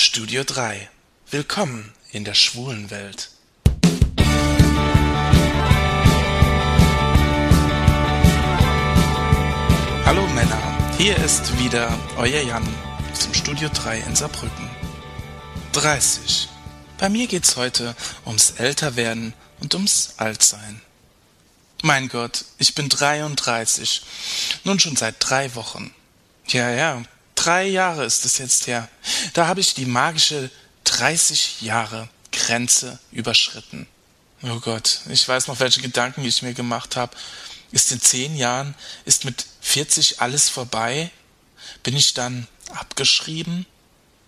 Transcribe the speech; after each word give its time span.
Studio 0.00 0.44
3. 0.44 0.88
Willkommen 1.28 1.92
in 2.12 2.24
der 2.24 2.34
schwulen 2.34 2.88
Welt. 2.88 3.30
Hallo 10.04 10.24
Männer, 10.28 10.94
hier 10.98 11.16
ist 11.16 11.58
wieder 11.58 11.98
euer 12.16 12.42
Jan 12.42 12.62
zum 13.12 13.34
Studio 13.34 13.68
3 13.74 13.98
in 13.98 14.14
Saarbrücken. 14.14 14.70
30. 15.72 16.48
Bei 16.98 17.08
mir 17.08 17.26
geht's 17.26 17.56
heute 17.56 17.96
ums 18.24 18.52
Älterwerden 18.52 19.34
und 19.58 19.74
ums 19.74 20.14
Altsein. 20.18 20.80
Mein 21.82 22.08
Gott, 22.08 22.44
ich 22.58 22.76
bin 22.76 22.88
33. 22.88 24.02
Nun 24.62 24.78
schon 24.78 24.94
seit 24.94 25.16
drei 25.18 25.56
Wochen. 25.56 25.92
Ja, 26.46 26.70
ja, 26.70 27.02
drei 27.44 27.64
Jahre 27.66 28.04
ist 28.04 28.24
es 28.24 28.38
jetzt 28.38 28.66
her. 28.66 28.88
Da 29.32 29.46
habe 29.46 29.60
ich 29.60 29.74
die 29.74 29.86
magische 29.86 30.50
30 30.84 31.62
Jahre 31.62 32.08
Grenze 32.32 32.98
überschritten. 33.12 33.86
Oh 34.42 34.60
Gott, 34.60 35.00
ich 35.08 35.26
weiß 35.26 35.48
noch, 35.48 35.60
welche 35.60 35.80
Gedanken 35.80 36.24
ich 36.24 36.42
mir 36.42 36.54
gemacht 36.54 36.96
habe. 36.96 37.16
Ist 37.70 37.92
in 37.92 38.00
zehn 38.00 38.36
Jahren, 38.36 38.74
ist 39.04 39.24
mit 39.24 39.46
40 39.60 40.20
alles 40.20 40.48
vorbei? 40.48 41.10
Bin 41.82 41.96
ich 41.96 42.14
dann 42.14 42.46
abgeschrieben? 42.70 43.66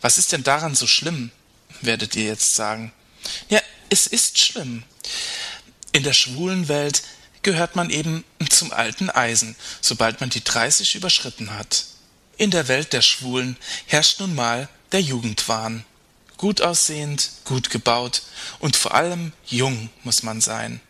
Was 0.00 0.18
ist 0.18 0.32
denn 0.32 0.42
daran 0.42 0.74
so 0.74 0.86
schlimm? 0.86 1.30
werdet 1.80 2.16
ihr 2.16 2.24
jetzt 2.24 2.54
sagen. 2.54 2.92
Ja, 3.48 3.60
es 3.90 4.06
ist 4.06 4.38
schlimm. 4.38 4.84
In 5.92 6.02
der 6.02 6.12
schwulen 6.12 6.68
Welt 6.68 7.02
gehört 7.42 7.76
man 7.76 7.90
eben 7.90 8.24
zum 8.48 8.72
alten 8.72 9.10
Eisen, 9.10 9.56
sobald 9.80 10.20
man 10.20 10.30
die 10.30 10.44
30 10.44 10.94
überschritten 10.94 11.54
hat. 11.54 11.84
In 12.42 12.50
der 12.50 12.66
Welt 12.66 12.92
der 12.92 13.02
Schwulen 13.02 13.56
herrscht 13.86 14.18
nun 14.18 14.34
mal 14.34 14.68
der 14.90 15.00
Jugendwahn. 15.00 15.84
Gut 16.38 16.60
aussehend, 16.60 17.30
gut 17.44 17.70
gebaut 17.70 18.22
und 18.58 18.74
vor 18.74 18.94
allem 18.94 19.32
jung 19.46 19.90
muss 20.02 20.24
man 20.24 20.40
sein. 20.40 20.80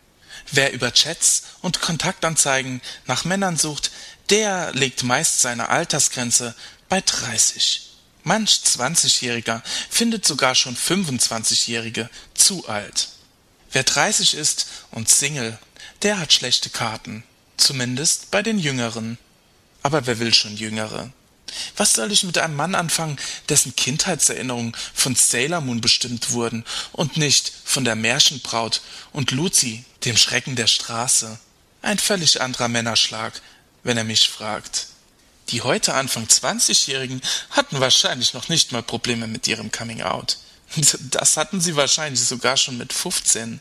Wer 0.51 0.73
über 0.73 0.91
Chats 0.91 1.43
und 1.61 1.79
Kontaktanzeigen 1.79 2.81
nach 3.05 3.23
Männern 3.23 3.55
sucht, 3.55 3.91
der 4.31 4.73
legt 4.73 5.03
meist 5.03 5.41
seine 5.41 5.69
Altersgrenze 5.69 6.55
bei 6.89 7.01
30. 7.01 7.91
Manch 8.23 8.61
20-Jähriger 8.65 9.61
findet 9.91 10.25
sogar 10.25 10.55
schon 10.55 10.75
25-Jährige 10.75 12.09
zu 12.33 12.67
alt. 12.67 13.09
Wer 13.71 13.83
30 13.83 14.33
ist 14.33 14.65
und 14.89 15.07
Single, 15.07 15.59
der 16.01 16.17
hat 16.17 16.33
schlechte 16.33 16.71
Karten. 16.71 17.23
Zumindest 17.57 18.31
bei 18.31 18.41
den 18.41 18.57
Jüngeren. 18.57 19.19
Aber 19.83 20.07
wer 20.07 20.17
will 20.17 20.33
schon 20.33 20.57
Jüngere? 20.57 21.13
Was 21.77 21.93
soll 21.93 22.11
ich 22.11 22.23
mit 22.23 22.37
einem 22.37 22.55
Mann 22.55 22.75
anfangen, 22.75 23.17
dessen 23.49 23.75
Kindheitserinnerungen 23.75 24.75
von 24.93 25.15
Sailor 25.15 25.61
Moon 25.61 25.81
bestimmt 25.81 26.31
wurden 26.31 26.65
und 26.91 27.17
nicht 27.17 27.51
von 27.63 27.85
der 27.85 27.95
Märchenbraut 27.95 28.81
und 29.11 29.31
Luzi, 29.31 29.85
dem 30.05 30.17
Schrecken 30.17 30.55
der 30.55 30.67
Straße? 30.67 31.39
Ein 31.81 31.99
völlig 31.99 32.41
anderer 32.41 32.69
Männerschlag, 32.69 33.41
wenn 33.83 33.97
er 33.97 34.03
mich 34.03 34.29
fragt. 34.29 34.87
Die 35.49 35.61
heute 35.61 35.93
Anfang 35.93 36.25
20-Jährigen 36.25 37.21
hatten 37.49 37.79
wahrscheinlich 37.79 38.33
noch 38.33 38.49
nicht 38.49 38.71
mal 38.71 38.83
Probleme 38.83 39.27
mit 39.27 39.47
ihrem 39.47 39.71
Coming 39.71 40.01
Out. 40.01 40.37
Das 41.11 41.37
hatten 41.37 41.61
sie 41.61 41.75
wahrscheinlich 41.75 42.21
sogar 42.21 42.57
schon 42.57 42.77
mit 42.77 42.93
15. 42.93 43.59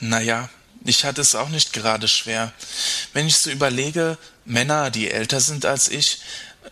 Naja, 0.00 0.48
ich 0.84 1.04
hatte 1.04 1.22
es 1.22 1.34
auch 1.34 1.48
nicht 1.48 1.72
gerade 1.72 2.08
schwer. 2.08 2.52
Wenn 3.12 3.26
ich 3.26 3.38
so 3.38 3.50
überlege, 3.50 4.18
Männer, 4.44 4.90
die 4.90 5.10
älter 5.10 5.40
sind 5.40 5.64
als 5.64 5.88
ich, 5.88 6.20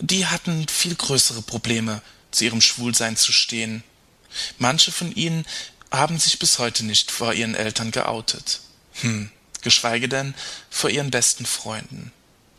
die 0.00 0.26
hatten 0.26 0.66
viel 0.68 0.94
größere 0.94 1.42
Probleme, 1.42 2.02
zu 2.30 2.44
ihrem 2.44 2.60
Schwulsein 2.60 3.16
zu 3.16 3.32
stehen. 3.32 3.84
Manche 4.58 4.90
von 4.90 5.14
ihnen 5.14 5.46
haben 5.90 6.18
sich 6.18 6.38
bis 6.38 6.58
heute 6.58 6.84
nicht 6.84 7.10
vor 7.10 7.34
ihren 7.34 7.54
Eltern 7.54 7.90
geoutet. 7.90 8.60
Hm, 9.00 9.30
geschweige 9.60 10.08
denn 10.08 10.34
vor 10.70 10.90
ihren 10.90 11.10
besten 11.10 11.46
Freunden. 11.46 12.12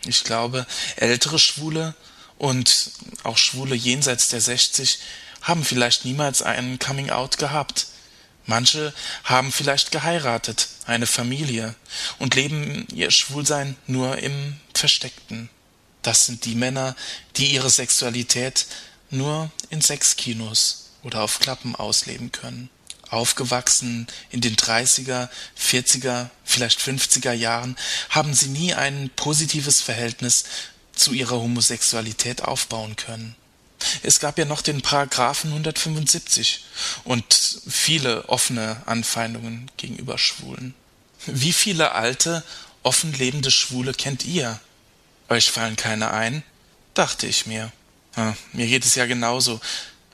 Ich 0.05 0.23
glaube, 0.23 0.67
ältere 0.95 1.39
Schwule 1.39 1.95
und 2.37 2.91
auch 3.23 3.37
Schwule 3.37 3.75
jenseits 3.75 4.29
der 4.29 4.41
60 4.41 4.99
haben 5.41 5.63
vielleicht 5.63 6.05
niemals 6.05 6.41
einen 6.41 6.79
Coming 6.79 7.09
Out 7.09 7.37
gehabt. 7.37 7.87
Manche 8.45 8.93
haben 9.23 9.51
vielleicht 9.51 9.91
geheiratet, 9.91 10.67
eine 10.85 11.07
Familie 11.07 11.75
und 12.19 12.35
leben 12.35 12.85
ihr 12.93 13.09
Schwulsein 13.11 13.77
nur 13.87 14.17
im 14.17 14.57
Versteckten. 14.73 15.49
Das 16.03 16.25
sind 16.25 16.45
die 16.45 16.55
Männer, 16.55 16.95
die 17.37 17.53
ihre 17.53 17.69
Sexualität 17.69 18.67
nur 19.09 19.51
in 19.69 19.81
Sexkinos 19.81 20.91
oder 21.03 21.21
auf 21.23 21.39
Klappen 21.39 21.75
ausleben 21.75 22.31
können 22.31 22.69
aufgewachsen 23.13 24.07
in 24.31 24.41
den 24.41 24.55
30er, 24.55 25.29
40er, 25.59 26.29
vielleicht 26.43 26.79
50er 26.79 27.31
Jahren, 27.31 27.77
haben 28.09 28.33
sie 28.33 28.49
nie 28.49 28.73
ein 28.73 29.11
positives 29.15 29.81
Verhältnis 29.81 30.45
zu 30.93 31.13
ihrer 31.13 31.39
Homosexualität 31.39 32.43
aufbauen 32.43 32.95
können. 32.95 33.35
Es 34.01 34.19
gab 34.19 34.37
ja 34.37 34.45
noch 34.45 34.61
den 34.61 34.81
Paragraphen 34.81 35.51
175 35.51 36.65
und 37.03 37.61
viele 37.67 38.29
offene 38.29 38.81
Anfeindungen 38.85 39.69
gegenüber 39.77 40.17
Schwulen. 40.17 40.73
Wie 41.25 41.53
viele 41.53 41.91
alte, 41.91 42.43
offen 42.81 43.13
lebende 43.13 43.51
Schwule 43.51 43.93
kennt 43.93 44.25
ihr? 44.25 44.59
Euch 45.29 45.51
fallen 45.51 45.75
keine 45.75 46.11
ein? 46.11 46.43
Dachte 46.93 47.27
ich 47.27 47.45
mir. 47.45 47.71
Ja, 48.15 48.35
mir 48.51 48.67
geht 48.67 48.85
es 48.85 48.95
ja 48.95 49.05
genauso. 49.05 49.59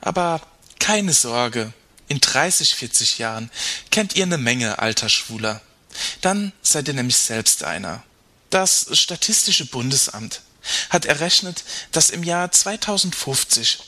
Aber 0.02 0.42
keine 0.80 1.14
Sorge, 1.14 1.74
in 2.08 2.20
30, 2.20 2.75
40 2.75 3.20
Jahren 3.20 3.52
kennt 3.92 4.16
ihr 4.16 4.24
eine 4.24 4.38
Menge 4.38 4.80
alter 4.80 5.09
Schwuler. 5.09 5.62
Dann 6.22 6.53
seid 6.62 6.88
ihr 6.88 6.94
nämlich 6.94 7.18
selbst 7.18 7.64
einer. 7.64 8.03
Das 8.50 8.88
Statistische 8.94 9.66
Bundesamt 9.66 10.42
hat 10.90 11.06
errechnet, 11.06 11.64
dass 11.91 12.09
im 12.09 12.24
Jahr 12.24 12.52
2050 12.52 13.80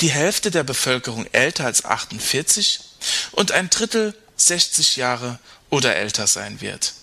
die 0.00 0.10
Hälfte 0.10 0.50
der 0.50 0.64
Bevölkerung 0.64 1.26
älter 1.32 1.64
als 1.64 1.84
48 1.84 2.80
und 3.32 3.52
ein 3.52 3.70
Drittel 3.70 4.14
60 4.36 4.96
Jahre 4.96 5.38
oder 5.70 5.96
älter 5.96 6.26
sein 6.26 6.60
wird. 6.60 6.94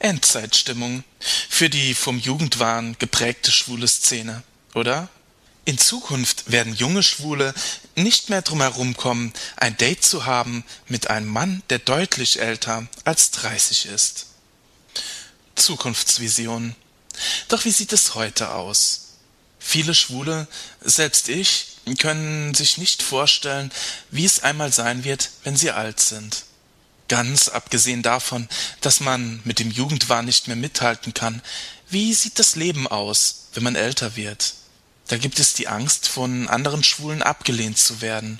Endzeitstimmung 0.00 1.04
für 1.48 1.70
die 1.70 1.94
vom 1.94 2.18
Jugendwahn 2.18 2.96
geprägte 2.98 3.52
schwule 3.52 3.86
Szene, 3.86 4.42
oder? 4.74 5.08
In 5.64 5.78
Zukunft 5.78 6.50
werden 6.50 6.74
junge 6.74 7.02
Schwule 7.02 7.54
nicht 7.94 8.30
mehr 8.30 8.42
drum 8.42 8.60
herumkommen, 8.60 9.32
ein 9.56 9.76
Date 9.76 10.02
zu 10.02 10.26
haben 10.26 10.64
mit 10.88 11.10
einem 11.10 11.28
Mann, 11.28 11.62
der 11.70 11.78
deutlich 11.78 12.40
älter 12.40 12.88
als 13.04 13.30
30 13.30 13.86
ist. 13.86 14.26
Zukunftsvision. 15.54 16.74
Doch 17.48 17.64
wie 17.64 17.70
sieht 17.70 17.92
es 17.92 18.14
heute 18.14 18.50
aus? 18.50 19.10
Viele 19.58 19.94
Schwule, 19.94 20.48
selbst 20.80 21.28
ich, 21.28 21.66
können 21.98 22.54
sich 22.54 22.78
nicht 22.78 23.02
vorstellen, 23.02 23.70
wie 24.10 24.24
es 24.24 24.42
einmal 24.42 24.72
sein 24.72 25.04
wird, 25.04 25.30
wenn 25.44 25.56
sie 25.56 25.70
alt 25.70 26.00
sind. 26.00 26.44
Ganz 27.10 27.48
abgesehen 27.48 28.02
davon, 28.02 28.48
dass 28.82 29.00
man 29.00 29.40
mit 29.42 29.58
dem 29.58 29.72
Jugendwahn 29.72 30.26
nicht 30.26 30.46
mehr 30.46 30.54
mithalten 30.54 31.12
kann, 31.12 31.42
wie 31.88 32.14
sieht 32.14 32.38
das 32.38 32.54
Leben 32.54 32.86
aus, 32.86 33.48
wenn 33.52 33.64
man 33.64 33.74
älter 33.74 34.14
wird? 34.14 34.54
Da 35.08 35.16
gibt 35.16 35.40
es 35.40 35.52
die 35.54 35.66
Angst, 35.66 36.06
von 36.06 36.46
anderen 36.46 36.84
Schwulen 36.84 37.20
abgelehnt 37.20 37.78
zu 37.78 38.00
werden, 38.00 38.38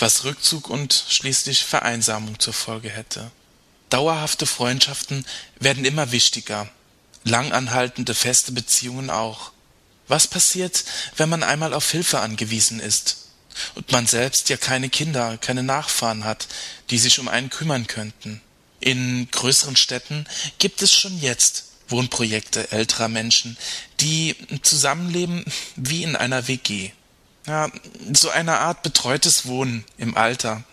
was 0.00 0.24
Rückzug 0.24 0.68
und 0.68 1.04
schließlich 1.08 1.64
Vereinsamung 1.64 2.40
zur 2.40 2.54
Folge 2.54 2.90
hätte. 2.90 3.30
Dauerhafte 3.88 4.46
Freundschaften 4.46 5.24
werden 5.60 5.84
immer 5.84 6.10
wichtiger, 6.10 6.68
langanhaltende 7.22 8.16
feste 8.16 8.50
Beziehungen 8.50 9.10
auch. 9.10 9.52
Was 10.08 10.26
passiert, 10.26 10.84
wenn 11.16 11.28
man 11.28 11.44
einmal 11.44 11.72
auf 11.72 11.88
Hilfe 11.88 12.18
angewiesen 12.18 12.80
ist 12.80 13.27
und 13.74 13.90
man 13.92 14.06
selbst 14.06 14.48
ja 14.48 14.56
keine 14.56 14.88
Kinder, 14.88 15.38
keine 15.38 15.62
Nachfahren 15.62 16.24
hat, 16.24 16.48
die 16.90 16.98
sich 16.98 17.18
um 17.18 17.28
einen 17.28 17.50
kümmern 17.50 17.86
könnten? 17.86 18.40
In 18.80 19.28
größeren 19.30 19.76
Städten 19.76 20.26
gibt 20.58 20.82
es 20.82 20.92
schon 20.92 21.18
jetzt 21.20 21.64
Wohnprojekte 21.88 22.70
älterer 22.70 23.08
Menschen, 23.08 23.56
die 24.00 24.36
zusammenleben 24.62 25.44
wie 25.76 26.02
in 26.02 26.16
einer 26.16 26.48
WG. 26.48 26.90
Ja, 27.46 27.70
so 28.12 28.28
eine 28.28 28.58
Art 28.58 28.82
betreutes 28.82 29.46
Wohnen 29.46 29.84
im 29.96 30.16
Alter. 30.16 30.64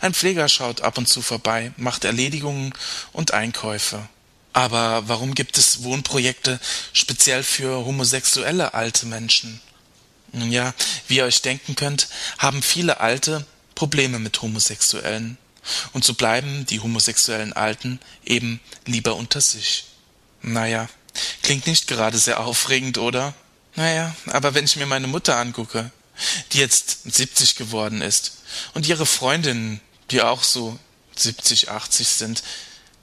Ein 0.00 0.14
Pfleger 0.14 0.48
schaut 0.48 0.82
ab 0.82 0.98
und 0.98 1.08
zu 1.08 1.22
vorbei, 1.22 1.72
macht 1.76 2.04
Erledigungen 2.04 2.74
und 3.12 3.32
Einkäufe. 3.32 4.06
Aber 4.52 5.08
warum 5.08 5.34
gibt 5.34 5.58
es 5.58 5.82
Wohnprojekte 5.82 6.60
speziell 6.92 7.42
für 7.42 7.84
homosexuelle 7.84 8.74
alte 8.74 9.06
Menschen? 9.06 9.60
Nun 10.32 10.52
ja, 10.52 10.74
wie 11.08 11.16
ihr 11.16 11.24
euch 11.24 11.42
denken 11.42 11.76
könnt, 11.76 12.08
haben 12.38 12.62
viele 12.62 13.00
Alte 13.00 13.44
Probleme 13.74 14.18
mit 14.18 14.42
Homosexuellen. 14.42 15.38
Und 15.92 16.04
so 16.04 16.14
bleiben 16.14 16.66
die 16.66 16.80
homosexuellen 16.80 17.52
Alten 17.52 18.00
eben 18.24 18.60
lieber 18.86 19.16
unter 19.16 19.40
sich. 19.40 19.86
Naja, 20.42 20.88
klingt 21.42 21.66
nicht 21.66 21.86
gerade 21.86 22.18
sehr 22.18 22.40
aufregend, 22.40 22.98
oder? 22.98 23.34
Naja, 23.76 24.14
aber 24.26 24.54
wenn 24.54 24.64
ich 24.64 24.76
mir 24.76 24.86
meine 24.86 25.06
Mutter 25.06 25.36
angucke, 25.36 25.90
die 26.52 26.58
jetzt 26.58 27.12
70 27.12 27.56
geworden 27.56 28.02
ist, 28.02 28.38
und 28.74 28.86
ihre 28.88 29.06
Freundinnen, 29.06 29.80
die 30.10 30.22
auch 30.22 30.42
so 30.42 30.78
70, 31.16 31.70
80 31.70 32.08
sind, 32.08 32.42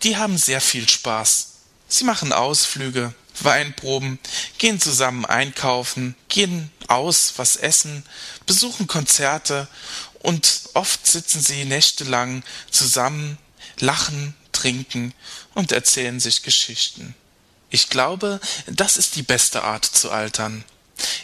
die 0.03 0.17
haben 0.17 0.37
sehr 0.37 0.61
viel 0.61 0.87
Spaß. 0.87 1.53
Sie 1.87 2.03
machen 2.03 2.33
Ausflüge, 2.33 3.13
Weinproben, 3.43 4.19
gehen 4.57 4.79
zusammen 4.79 5.25
einkaufen, 5.25 6.15
gehen 6.29 6.71
aus, 6.87 7.33
was 7.37 7.55
essen, 7.55 8.03
besuchen 8.45 8.87
Konzerte 8.87 9.67
und 10.19 10.61
oft 10.73 11.05
sitzen 11.05 11.41
sie 11.41 11.65
nächtelang 11.65 12.43
zusammen, 12.71 13.37
lachen, 13.79 14.35
trinken 14.51 15.13
und 15.53 15.71
erzählen 15.71 16.19
sich 16.19 16.43
Geschichten. 16.43 17.15
Ich 17.69 17.89
glaube, 17.89 18.39
das 18.67 18.97
ist 18.97 19.15
die 19.15 19.23
beste 19.23 19.63
Art 19.63 19.85
zu 19.85 20.11
altern. 20.11 20.63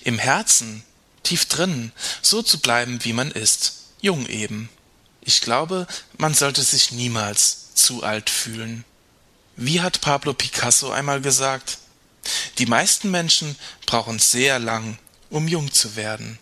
Im 0.04 0.20
Herzen, 0.20 0.84
tief 1.24 1.46
drinnen, 1.46 1.92
so 2.22 2.42
zu 2.42 2.60
bleiben, 2.60 3.04
wie 3.04 3.14
man 3.14 3.32
ist, 3.32 3.76
jung 4.02 4.28
eben. 4.28 4.70
Ich 5.22 5.42
glaube, 5.42 5.88
man 6.18 6.34
sollte 6.34 6.62
sich 6.62 6.92
niemals 6.92 7.74
zu 7.76 8.04
alt 8.04 8.30
fühlen. 8.30 8.84
Wie 9.56 9.82
hat 9.82 10.02
Pablo 10.02 10.34
Picasso 10.34 10.92
einmal 10.92 11.22
gesagt, 11.22 11.78
die 12.58 12.66
meisten 12.66 13.12
Menschen 13.12 13.56
brauchen 13.86 14.20
sehr 14.20 14.60
lang, 14.60 14.98
um 15.30 15.48
jung 15.48 15.72
zu 15.72 15.96
werden. 15.96 16.40